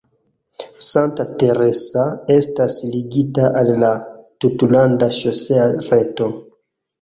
[0.83, 2.05] Santa Teresa
[2.35, 3.93] estas ligita al la
[4.47, 6.33] tutlanda ŝosea reto.